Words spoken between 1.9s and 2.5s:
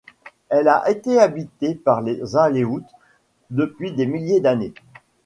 les